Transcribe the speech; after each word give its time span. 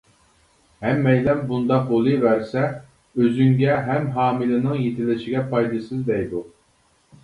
ھەممەيلەن 0.85 1.43
بۇنداق 1.51 1.85
بولۇۋەرسە 1.91 2.65
ئۆزۈڭگە 2.73 3.79
ھەم 3.93 4.11
ھامىلىنىڭ 4.19 4.85
يېتىلىشىگە 4.85 5.49
پايدىسىز 5.57 6.07
دەيدۇ. 6.15 6.49